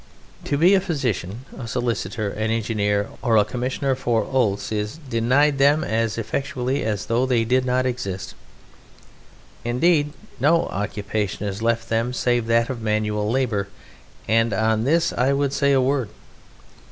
[0.45, 5.59] To be a physician, a solicitor, an engineer, or a Commissioner for Oaths is denied
[5.59, 8.33] them as effectually as though they did not exist.
[9.63, 13.67] Indeed, no occupation is left them save that of manual labour,
[14.27, 16.09] and on this I would say a word.